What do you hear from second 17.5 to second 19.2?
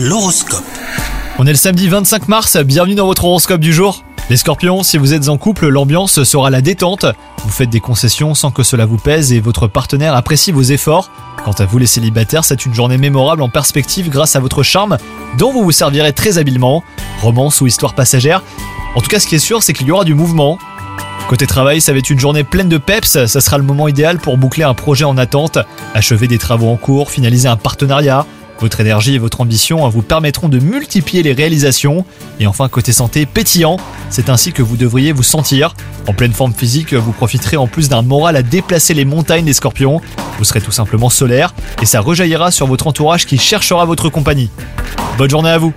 ou histoire passagère. En tout cas,